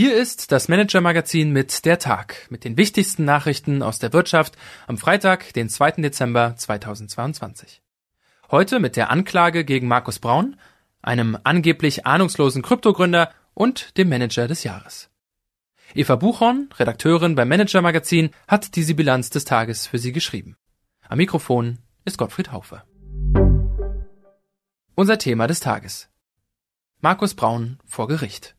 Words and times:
Hier 0.00 0.16
ist 0.16 0.50
das 0.50 0.68
Manager-Magazin 0.68 1.52
mit 1.52 1.84
der 1.84 1.98
Tag, 1.98 2.46
mit 2.48 2.64
den 2.64 2.78
wichtigsten 2.78 3.26
Nachrichten 3.26 3.82
aus 3.82 3.98
der 3.98 4.14
Wirtschaft 4.14 4.56
am 4.86 4.96
Freitag, 4.96 5.52
den 5.52 5.68
2. 5.68 6.00
Dezember 6.00 6.56
2022. 6.56 7.82
Heute 8.50 8.80
mit 8.80 8.96
der 8.96 9.10
Anklage 9.10 9.62
gegen 9.62 9.88
Markus 9.88 10.18
Braun, 10.18 10.56
einem 11.02 11.36
angeblich 11.44 12.06
ahnungslosen 12.06 12.62
Kryptogründer 12.62 13.30
und 13.52 13.98
dem 13.98 14.08
Manager 14.08 14.48
des 14.48 14.64
Jahres. 14.64 15.10
Eva 15.94 16.16
Buchhorn, 16.16 16.70
Redakteurin 16.78 17.34
beim 17.34 17.50
Manager-Magazin, 17.50 18.30
hat 18.48 18.76
diese 18.76 18.94
Bilanz 18.94 19.28
des 19.28 19.44
Tages 19.44 19.86
für 19.86 19.98
Sie 19.98 20.12
geschrieben. 20.12 20.56
Am 21.10 21.18
Mikrofon 21.18 21.76
ist 22.06 22.16
Gottfried 22.16 22.52
Haufe. 22.52 22.84
Unser 24.94 25.18
Thema 25.18 25.46
des 25.46 25.60
Tages. 25.60 26.08
Markus 27.02 27.34
Braun 27.34 27.78
vor 27.84 28.08
Gericht. 28.08 28.56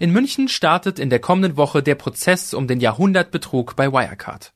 In 0.00 0.12
München 0.12 0.48
startet 0.48 1.00
in 1.00 1.10
der 1.10 1.18
kommenden 1.18 1.56
Woche 1.56 1.82
der 1.82 1.96
Prozess 1.96 2.54
um 2.54 2.68
den 2.68 2.78
Jahrhundertbetrug 2.78 3.74
bei 3.74 3.92
Wirecard. 3.92 4.52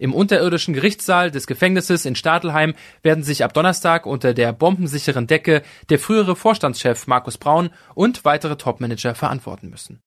Im 0.00 0.12
unterirdischen 0.12 0.74
Gerichtssaal 0.74 1.30
des 1.30 1.46
Gefängnisses 1.46 2.04
in 2.04 2.16
Stadelheim 2.16 2.74
werden 3.02 3.22
sich 3.22 3.44
ab 3.44 3.54
Donnerstag 3.54 4.06
unter 4.06 4.34
der 4.34 4.52
bombensicheren 4.52 5.28
Decke 5.28 5.62
der 5.90 6.00
frühere 6.00 6.34
Vorstandschef 6.34 7.06
Markus 7.06 7.38
Braun 7.38 7.70
und 7.94 8.24
weitere 8.24 8.56
Topmanager 8.56 9.14
verantworten 9.14 9.70
müssen. 9.70 10.02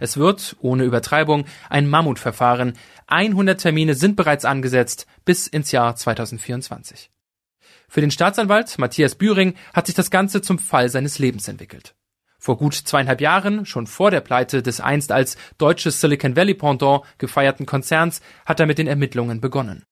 Es 0.00 0.16
wird, 0.16 0.56
ohne 0.60 0.84
Übertreibung, 0.84 1.44
ein 1.68 1.86
Mammutverfahren. 1.86 2.78
100 3.06 3.60
Termine 3.60 3.94
sind 3.94 4.16
bereits 4.16 4.46
angesetzt 4.46 5.06
bis 5.26 5.46
ins 5.46 5.70
Jahr 5.70 5.96
2024. 5.96 7.10
Für 7.88 8.00
den 8.00 8.10
Staatsanwalt 8.10 8.78
Matthias 8.78 9.14
Bühring 9.16 9.54
hat 9.74 9.86
sich 9.86 9.94
das 9.94 10.10
Ganze 10.10 10.40
zum 10.40 10.58
Fall 10.58 10.88
seines 10.88 11.18
Lebens 11.18 11.46
entwickelt. 11.46 11.94
Vor 12.44 12.58
gut 12.58 12.74
zweieinhalb 12.74 13.22
Jahren, 13.22 13.64
schon 13.64 13.86
vor 13.86 14.10
der 14.10 14.20
Pleite 14.20 14.62
des 14.62 14.78
einst 14.78 15.12
als 15.12 15.38
deutsches 15.56 16.02
Silicon 16.02 16.36
Valley 16.36 16.52
Pendant 16.52 17.00
gefeierten 17.16 17.64
Konzerns, 17.64 18.20
hat 18.44 18.60
er 18.60 18.66
mit 18.66 18.76
den 18.76 18.86
Ermittlungen 18.86 19.40
begonnen. 19.40 19.86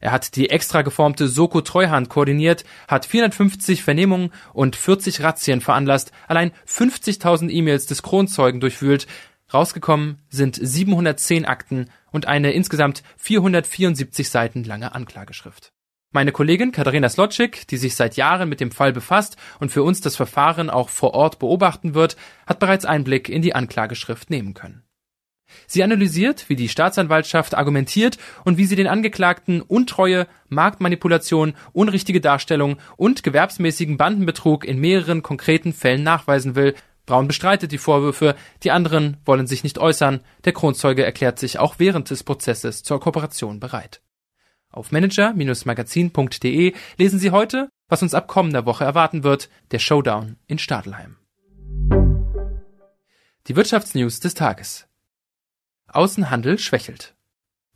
Er 0.00 0.10
hat 0.10 0.34
die 0.34 0.48
extra 0.48 0.80
geformte 0.80 1.28
Soko 1.28 1.60
Treuhand 1.60 2.08
koordiniert, 2.08 2.64
hat 2.88 3.04
450 3.04 3.82
Vernehmungen 3.82 4.32
und 4.54 4.76
40 4.76 5.22
Razzien 5.22 5.60
veranlasst, 5.60 6.10
allein 6.26 6.52
50.000 6.66 7.50
E-Mails 7.50 7.84
des 7.84 8.02
Kronzeugen 8.02 8.60
durchwühlt. 8.60 9.06
Rausgekommen 9.52 10.22
sind 10.30 10.58
710 10.58 11.44
Akten 11.44 11.90
und 12.10 12.24
eine 12.24 12.52
insgesamt 12.52 13.02
474 13.18 14.30
Seiten 14.30 14.64
lange 14.64 14.94
Anklageschrift. 14.94 15.74
Meine 16.14 16.30
Kollegin 16.30 16.70
Katharina 16.70 17.08
Slotschik, 17.08 17.66
die 17.66 17.76
sich 17.76 17.96
seit 17.96 18.14
Jahren 18.14 18.48
mit 18.48 18.60
dem 18.60 18.70
Fall 18.70 18.92
befasst 18.92 19.36
und 19.58 19.72
für 19.72 19.82
uns 19.82 20.00
das 20.00 20.14
Verfahren 20.14 20.70
auch 20.70 20.88
vor 20.88 21.12
Ort 21.12 21.40
beobachten 21.40 21.94
wird, 21.94 22.16
hat 22.46 22.60
bereits 22.60 22.84
Einblick 22.84 23.28
in 23.28 23.42
die 23.42 23.56
Anklageschrift 23.56 24.30
nehmen 24.30 24.54
können. 24.54 24.84
Sie 25.66 25.82
analysiert, 25.82 26.48
wie 26.48 26.54
die 26.54 26.68
Staatsanwaltschaft 26.68 27.56
argumentiert 27.56 28.18
und 28.44 28.58
wie 28.58 28.66
sie 28.66 28.76
den 28.76 28.86
Angeklagten 28.86 29.60
Untreue, 29.60 30.28
Marktmanipulation, 30.48 31.54
unrichtige 31.72 32.20
Darstellung 32.20 32.76
und 32.96 33.24
gewerbsmäßigen 33.24 33.96
Bandenbetrug 33.96 34.64
in 34.64 34.78
mehreren 34.78 35.24
konkreten 35.24 35.72
Fällen 35.72 36.04
nachweisen 36.04 36.54
will. 36.54 36.76
Braun 37.06 37.26
bestreitet 37.26 37.72
die 37.72 37.78
Vorwürfe, 37.78 38.36
die 38.62 38.70
anderen 38.70 39.16
wollen 39.24 39.48
sich 39.48 39.64
nicht 39.64 39.78
äußern. 39.78 40.20
Der 40.44 40.52
Kronzeuge 40.52 41.04
erklärt 41.04 41.40
sich 41.40 41.58
auch 41.58 41.74
während 41.78 42.10
des 42.10 42.22
Prozesses 42.22 42.84
zur 42.84 43.00
Kooperation 43.00 43.58
bereit. 43.58 44.00
Auf 44.74 44.90
manager-magazin.de 44.90 46.74
lesen 46.98 47.18
Sie 47.20 47.30
heute, 47.30 47.68
was 47.88 48.02
uns 48.02 48.12
ab 48.12 48.26
kommender 48.26 48.66
Woche 48.66 48.82
erwarten 48.82 49.22
wird, 49.22 49.48
der 49.70 49.78
Showdown 49.78 50.36
in 50.48 50.58
Stadelheim. 50.58 51.16
Die 53.46 53.54
Wirtschaftsnews 53.54 54.18
des 54.18 54.34
Tages. 54.34 54.88
Außenhandel 55.86 56.58
schwächelt. 56.58 57.14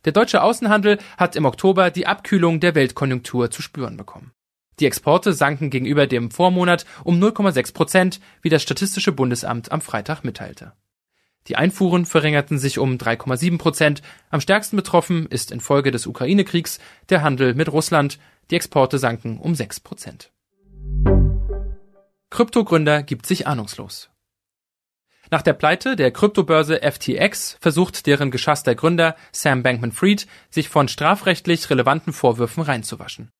Der 0.03 0.11
deutsche 0.11 0.43
Außenhandel 0.43 0.97
hat 1.17 1.37
im 1.37 1.45
Oktober 1.45 1.89
die 1.89 2.05
Abkühlung 2.05 2.59
der 2.59 2.75
Weltkonjunktur 2.75 3.49
zu 3.49 3.61
spüren 3.61 3.95
bekommen. 3.95 4.33
Die 4.81 4.85
Exporte 4.85 5.31
sanken 5.31 5.69
gegenüber 5.69 6.05
dem 6.05 6.31
Vormonat 6.31 6.85
um 7.05 7.17
0,6 7.17 7.73
Prozent, 7.73 8.19
wie 8.41 8.49
das 8.49 8.61
Statistische 8.61 9.13
Bundesamt 9.13 9.71
am 9.71 9.79
Freitag 9.79 10.25
mitteilte. 10.25 10.73
Die 11.49 11.55
Einfuhren 11.55 12.05
verringerten 12.05 12.59
sich 12.59 12.77
um 12.77 12.97
3,7 12.97 13.57
Prozent. 13.57 14.03
Am 14.29 14.39
stärksten 14.39 14.75
betroffen 14.75 15.25
ist 15.25 15.51
infolge 15.51 15.89
des 15.89 16.05
Ukraine-Kriegs 16.05 16.79
der 17.09 17.23
Handel 17.23 17.55
mit 17.55 17.71
Russland. 17.71 18.19
Die 18.51 18.55
Exporte 18.55 18.99
sanken 18.99 19.39
um 19.39 19.55
6 19.55 19.79
Prozent. 19.79 20.31
Kryptogründer 22.29 23.01
gibt 23.01 23.25
sich 23.25 23.47
ahnungslos. 23.47 24.11
Nach 25.31 25.41
der 25.41 25.53
Pleite 25.53 25.95
der 25.95 26.11
Kryptobörse 26.11 26.81
FTX 26.81 27.57
versucht 27.59 28.05
deren 28.05 28.29
geschasster 28.29 28.75
Gründer 28.75 29.15
Sam 29.31 29.63
Bankman-Fried, 29.63 30.27
sich 30.51 30.69
von 30.69 30.87
strafrechtlich 30.87 31.67
relevanten 31.71 32.13
Vorwürfen 32.13 32.61
reinzuwaschen. 32.61 33.31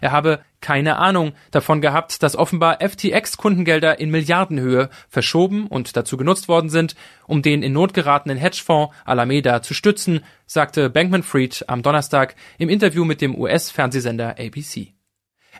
Er 0.00 0.12
habe 0.12 0.40
keine 0.60 0.96
Ahnung 0.96 1.32
davon 1.50 1.80
gehabt, 1.80 2.22
dass 2.22 2.36
offenbar 2.36 2.80
FTX-Kundengelder 2.80 3.98
in 3.98 4.10
Milliardenhöhe 4.10 4.90
verschoben 5.08 5.66
und 5.66 5.96
dazu 5.96 6.16
genutzt 6.16 6.48
worden 6.48 6.70
sind, 6.70 6.96
um 7.26 7.42
den 7.42 7.62
in 7.62 7.72
Not 7.72 7.94
geratenen 7.94 8.38
Hedgefonds 8.38 8.94
Alameda 9.04 9.62
zu 9.62 9.74
stützen, 9.74 10.24
sagte 10.46 10.90
Bankman-Fried 10.90 11.64
am 11.68 11.82
Donnerstag 11.82 12.34
im 12.58 12.68
Interview 12.68 13.04
mit 13.04 13.20
dem 13.20 13.38
US-Fernsehsender 13.38 14.36
ABC. 14.38 14.94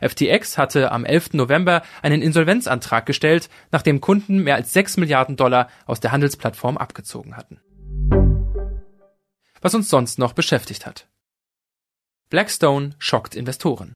FTX 0.01 0.57
hatte 0.57 0.91
am 0.91 1.05
11. 1.05 1.33
November 1.33 1.81
einen 2.01 2.21
Insolvenzantrag 2.21 3.05
gestellt, 3.05 3.49
nachdem 3.71 4.01
Kunden 4.01 4.43
mehr 4.43 4.55
als 4.55 4.73
6 4.73 4.97
Milliarden 4.97 5.35
Dollar 5.35 5.69
aus 5.85 5.99
der 5.99 6.11
Handelsplattform 6.11 6.77
abgezogen 6.77 7.35
hatten. 7.35 7.59
Was 9.61 9.75
uns 9.75 9.89
sonst 9.89 10.19
noch 10.19 10.33
beschäftigt 10.33 10.85
hat. 10.85 11.07
Blackstone 12.29 12.91
schockt 12.97 13.35
Investoren. 13.35 13.93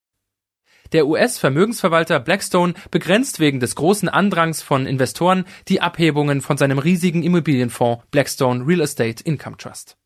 Der 0.93 1.07
US-Vermögensverwalter 1.07 2.19
Blackstone 2.19 2.75
begrenzt 2.91 3.39
wegen 3.39 3.59
des 3.59 3.75
großen 3.75 4.09
Andrangs 4.09 4.61
von 4.61 4.85
Investoren 4.85 5.45
die 5.67 5.81
Abhebungen 5.81 6.41
von 6.41 6.55
seinem 6.57 6.77
riesigen 6.77 7.23
Immobilienfonds 7.23 8.03
Blackstone 8.11 8.65
Real 8.67 8.81
Estate 8.81 9.23
Income 9.23 9.57
Trust. 9.57 9.97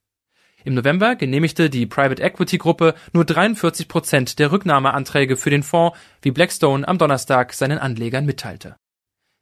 Im 0.64 0.76
November 0.76 1.18
genehmigte 1.18 1.70
die 1.70 1.86
Private 1.86 2.24
Equity 2.24 2.58
Gruppe 2.58 2.96
nur 3.12 3.26
43 3.26 3.90
Prozent 3.90 4.40
der 4.40 4.54
Rücknahmeanträge 4.54 5.36
für 5.36 5.50
den 5.50 5.64
Fonds, 5.64 5.98
wie 6.22 6.32
Blackstone 6.32 6.88
am 6.88 6.98
Donnerstag 6.98 7.52
seinen 7.52 7.80
Anlegern 7.80 8.26
mitteilte. 8.26 8.78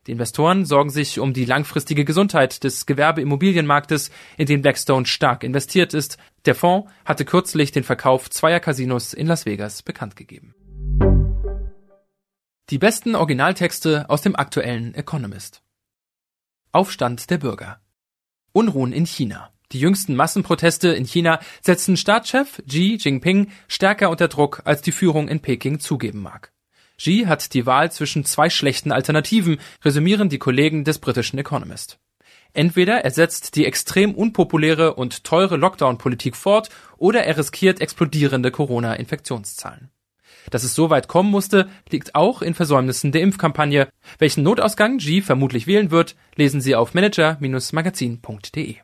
Die 0.07 0.11
Investoren 0.11 0.65
sorgen 0.65 0.89
sich 0.89 1.19
um 1.19 1.33
die 1.33 1.45
langfristige 1.45 2.05
Gesundheit 2.05 2.63
des 2.63 2.87
Gewerbeimmobilienmarktes, 2.87 4.09
in 4.37 4.47
den 4.47 4.63
Blackstone 4.63 5.05
stark 5.05 5.43
investiert 5.43 5.93
ist. 5.93 6.17
Der 6.45 6.55
Fonds 6.55 6.91
hatte 7.05 7.23
kürzlich 7.23 7.71
den 7.71 7.83
Verkauf 7.83 8.31
zweier 8.31 8.59
Casinos 8.59 9.13
in 9.13 9.27
Las 9.27 9.45
Vegas 9.45 9.83
bekannt 9.83 10.15
gegeben. 10.15 10.55
Die 12.71 12.79
besten 12.79 13.13
Originaltexte 13.13 14.09
aus 14.09 14.23
dem 14.23 14.35
aktuellen 14.35 14.95
Economist. 14.95 15.61
Aufstand 16.71 17.29
der 17.29 17.37
Bürger. 17.37 17.79
Unruhen 18.53 18.91
in 18.91 19.05
China. 19.05 19.51
Die 19.71 19.79
jüngsten 19.79 20.15
Massenproteste 20.15 20.87
in 20.87 21.05
China 21.05 21.39
setzen 21.61 21.95
Staatschef 21.95 22.63
Xi 22.67 22.97
Jinping 22.99 23.51
stärker 23.67 24.09
unter 24.09 24.29
Druck, 24.29 24.63
als 24.65 24.81
die 24.81 24.91
Führung 24.91 25.27
in 25.27 25.41
Peking 25.41 25.79
zugeben 25.79 26.23
mag. 26.23 26.53
Xi 26.97 27.25
hat 27.27 27.53
die 27.53 27.67
Wahl 27.67 27.91
zwischen 27.91 28.25
zwei 28.25 28.49
schlechten 28.49 28.91
Alternativen, 28.91 29.59
resümieren 29.83 30.29
die 30.29 30.39
Kollegen 30.39 30.83
des 30.83 30.97
britischen 30.97 31.37
Economist. 31.37 31.99
Entweder 32.53 33.05
er 33.05 33.11
setzt 33.11 33.57
die 33.57 33.65
extrem 33.65 34.15
unpopuläre 34.15 34.95
und 34.95 35.23
teure 35.23 35.57
Lockdown-Politik 35.57 36.35
fort, 36.35 36.69
oder 36.97 37.25
er 37.25 37.37
riskiert 37.37 37.79
explodierende 37.79 38.49
Corona-Infektionszahlen. 38.49 39.91
Dass 40.51 40.63
es 40.63 40.75
so 40.75 40.89
weit 40.89 41.07
kommen 41.07 41.31
musste, 41.31 41.69
liegt 41.89 42.15
auch 42.15 42.41
in 42.41 42.53
Versäumnissen 42.53 43.11
der 43.11 43.21
Impfkampagne. 43.21 43.87
Welchen 44.19 44.43
Notausgang 44.43 44.97
G 44.97 45.21
vermutlich 45.21 45.67
wählen 45.67 45.91
wird, 45.91 46.15
lesen 46.35 46.61
Sie 46.61 46.75
auf 46.75 46.93
manager-magazin.de. 46.93 48.75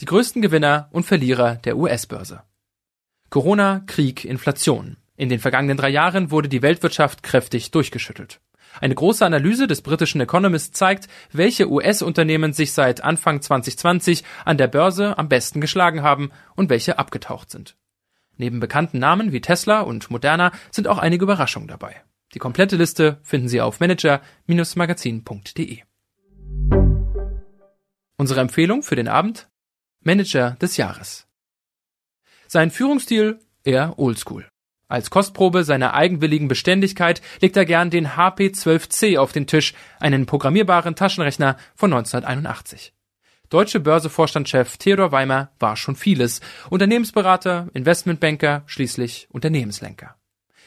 Die 0.00 0.04
größten 0.04 0.42
Gewinner 0.42 0.88
und 0.92 1.04
Verlierer 1.04 1.56
der 1.56 1.76
US-Börse. 1.76 2.42
Corona, 3.30 3.82
Krieg, 3.86 4.24
Inflation. 4.24 4.98
In 5.16 5.30
den 5.30 5.40
vergangenen 5.40 5.78
drei 5.78 5.88
Jahren 5.88 6.30
wurde 6.30 6.48
die 6.48 6.62
Weltwirtschaft 6.62 7.22
kräftig 7.22 7.70
durchgeschüttelt. 7.70 8.40
Eine 8.80 8.94
große 8.94 9.24
Analyse 9.24 9.66
des 9.66 9.80
britischen 9.80 10.20
Economist 10.20 10.76
zeigt, 10.76 11.08
welche 11.32 11.70
US-Unternehmen 11.70 12.52
sich 12.52 12.72
seit 12.72 13.02
Anfang 13.02 13.40
2020 13.40 14.22
an 14.44 14.58
der 14.58 14.68
Börse 14.68 15.16
am 15.16 15.30
besten 15.30 15.62
geschlagen 15.62 16.02
haben 16.02 16.30
und 16.56 16.68
welche 16.68 16.98
abgetaucht 16.98 17.50
sind. 17.50 17.76
Neben 18.36 18.60
bekannten 18.60 18.98
Namen 18.98 19.32
wie 19.32 19.40
Tesla 19.40 19.80
und 19.80 20.10
Moderna 20.10 20.52
sind 20.70 20.88
auch 20.88 20.98
einige 20.98 21.24
Überraschungen 21.24 21.68
dabei. 21.68 22.02
Die 22.34 22.38
komplette 22.38 22.76
Liste 22.76 23.18
finden 23.22 23.48
Sie 23.48 23.60
auf 23.60 23.80
manager-magazin.de. 23.80 25.78
Unsere 28.18 28.40
Empfehlung 28.40 28.82
für 28.82 28.96
den 28.96 29.08
Abend? 29.08 29.48
Manager 30.02 30.52
des 30.60 30.76
Jahres. 30.76 31.26
Sein 32.46 32.70
Führungsstil 32.70 33.40
eher 33.64 33.98
oldschool. 33.98 34.46
Als 34.88 35.10
Kostprobe 35.10 35.64
seiner 35.64 35.94
eigenwilligen 35.94 36.46
Beständigkeit 36.46 37.20
legt 37.40 37.56
er 37.56 37.64
gern 37.64 37.90
den 37.90 38.06
HP12C 38.10 39.18
auf 39.18 39.32
den 39.32 39.48
Tisch, 39.48 39.74
einen 39.98 40.26
programmierbaren 40.26 40.94
Taschenrechner 40.94 41.56
von 41.74 41.92
1981. 41.92 42.92
Deutsche 43.48 43.78
Börsevorstandschef 43.78 44.76
Theodor 44.76 45.12
Weimer 45.12 45.50
war 45.60 45.76
schon 45.76 45.94
vieles. 45.94 46.40
Unternehmensberater, 46.68 47.68
Investmentbanker, 47.74 48.64
schließlich 48.66 49.28
Unternehmenslenker. 49.30 50.16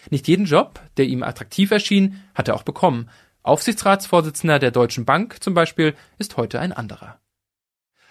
Nicht 0.09 0.29
jeden 0.29 0.45
Job, 0.45 0.79
der 0.95 1.05
ihm 1.05 1.23
attraktiv 1.23 1.71
erschien, 1.71 2.23
hat 2.33 2.47
er 2.47 2.55
auch 2.55 2.63
bekommen. 2.63 3.09
Aufsichtsratsvorsitzender 3.43 4.59
der 4.59 4.71
Deutschen 4.71 5.03
Bank 5.03 5.43
zum 5.43 5.53
Beispiel 5.53 5.93
ist 6.19 6.37
heute 6.37 6.61
ein 6.61 6.71
anderer. 6.71 7.19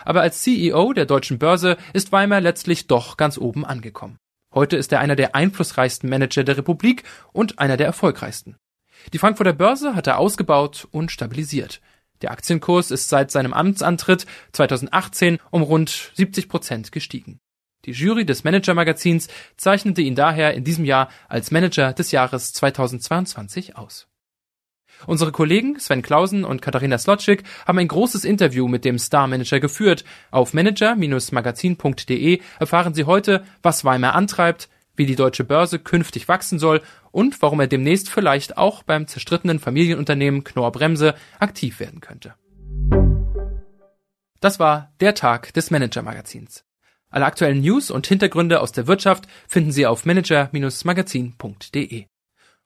Aber 0.04 0.20
als 0.20 0.42
CEO 0.42 0.92
der 0.92 1.06
Deutschen 1.06 1.38
Börse 1.38 1.78
ist 1.94 2.12
Weimer 2.12 2.40
letztlich 2.40 2.86
doch 2.86 3.16
ganz 3.16 3.38
oben 3.38 3.64
angekommen. 3.64 4.18
Heute 4.54 4.76
ist 4.76 4.92
er 4.92 5.00
einer 5.00 5.16
der 5.16 5.34
einflussreichsten 5.34 6.10
Manager 6.10 6.44
der 6.44 6.58
Republik 6.58 7.04
und 7.32 7.58
einer 7.58 7.76
der 7.76 7.86
erfolgreichsten. 7.86 8.56
Die 9.12 9.18
Frankfurter 9.18 9.52
Börse 9.52 9.94
hat 9.94 10.06
er 10.06 10.18
ausgebaut 10.18 10.86
und 10.90 11.10
stabilisiert. 11.10 11.80
Der 12.22 12.30
Aktienkurs 12.30 12.90
ist 12.90 13.08
seit 13.08 13.30
seinem 13.30 13.52
Amtsantritt 13.52 14.26
2018 14.52 15.38
um 15.50 15.62
rund 15.62 16.12
70 16.14 16.48
Prozent 16.48 16.92
gestiegen. 16.92 17.40
Die 17.84 17.92
Jury 17.92 18.26
des 18.26 18.44
Manager-Magazins 18.44 19.28
zeichnete 19.56 20.02
ihn 20.02 20.14
daher 20.14 20.54
in 20.54 20.64
diesem 20.64 20.84
Jahr 20.84 21.08
als 21.28 21.50
Manager 21.50 21.92
des 21.92 22.10
Jahres 22.10 22.52
2022 22.52 23.76
aus. 23.76 24.08
Unsere 25.06 25.30
Kollegen 25.30 25.78
Sven 25.78 26.02
Klausen 26.02 26.44
und 26.44 26.60
Katharina 26.60 26.98
Slotschik 26.98 27.44
haben 27.66 27.78
ein 27.78 27.86
großes 27.86 28.24
Interview 28.24 28.66
mit 28.66 28.84
dem 28.84 28.98
Star-Manager 28.98 29.60
geführt. 29.60 30.04
Auf 30.32 30.54
manager-magazin.de 30.54 32.40
erfahren 32.58 32.94
Sie 32.94 33.04
heute, 33.04 33.44
was 33.62 33.84
Weimar 33.84 34.16
antreibt, 34.16 34.68
wie 34.96 35.06
die 35.06 35.14
deutsche 35.14 35.44
Börse 35.44 35.78
künftig 35.78 36.26
wachsen 36.26 36.58
soll 36.58 36.82
und 37.10 37.40
warum 37.42 37.60
er 37.60 37.66
demnächst 37.66 38.10
vielleicht 38.10 38.58
auch 38.58 38.82
beim 38.82 39.06
zerstrittenen 39.06 39.58
Familienunternehmen 39.58 40.44
Knorr 40.44 40.72
Bremse 40.72 41.14
aktiv 41.38 41.80
werden 41.80 42.00
könnte. 42.00 42.34
Das 44.40 44.60
war 44.60 44.92
der 45.00 45.14
Tag 45.14 45.52
des 45.54 45.70
Manager-Magazins. 45.70 46.64
Alle 47.10 47.24
aktuellen 47.24 47.60
News 47.60 47.90
und 47.90 48.06
Hintergründe 48.06 48.60
aus 48.60 48.72
der 48.72 48.86
Wirtschaft 48.86 49.26
finden 49.46 49.72
Sie 49.72 49.86
auf 49.86 50.04
manager-magazin.de. 50.04 52.04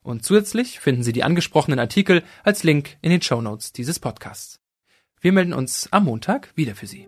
Und 0.02 0.24
zusätzlich 0.24 0.80
finden 0.80 1.04
Sie 1.04 1.12
die 1.12 1.22
angesprochenen 1.22 1.78
Artikel 1.78 2.24
als 2.42 2.64
Link 2.64 2.96
in 3.02 3.10
den 3.10 3.22
Show 3.22 3.40
Notes 3.40 3.72
dieses 3.72 4.00
Podcasts. 4.00 4.58
Wir 5.20 5.32
melden 5.32 5.52
uns 5.52 5.86
am 5.92 6.02
Montag 6.04 6.50
wieder 6.56 6.74
für 6.74 6.88
Sie. 6.88 7.06